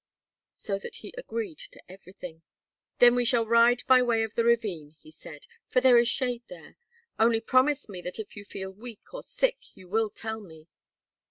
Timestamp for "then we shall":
2.97-3.45